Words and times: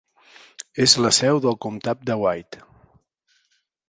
És 0.85 0.95
la 1.05 1.11
seu 1.17 1.41
del 1.43 1.57
comtat 1.65 2.01
de 2.11 2.15
White. 2.23 2.65